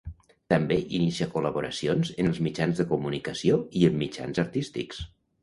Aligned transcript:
També 0.51 0.77
inicia 0.99 1.27
col·laboracions 1.35 2.13
en 2.23 2.31
els 2.31 2.39
mitjans 2.47 2.81
de 2.81 2.87
comunicació 2.95 3.61
i 3.83 3.87
en 3.93 4.01
mitjans 4.01 4.43
artístics. 4.47 5.07